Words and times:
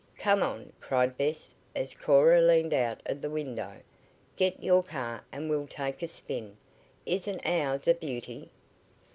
"Come 0.17 0.41
on!" 0.41 0.73
cried 0.81 1.15
Bess 1.15 1.53
as 1.75 1.93
Cora 1.93 2.41
leaned 2.41 2.73
out 2.73 3.01
of 3.05 3.21
the 3.21 3.29
window. 3.29 3.73
"Get 4.35 4.63
your 4.63 4.81
car 4.81 5.23
and 5.31 5.47
we'll 5.47 5.67
take 5.67 6.01
a 6.01 6.07
spin! 6.07 6.57
Isn't 7.05 7.45
ours 7.45 7.87
a 7.87 7.93
beauty?" 7.93 8.49